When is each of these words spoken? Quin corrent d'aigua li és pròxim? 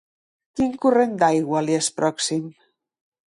Quin 0.59 0.71
corrent 0.85 1.13
d'aigua 1.23 1.63
li 1.67 1.77
és 1.81 1.91
pròxim? 1.99 2.49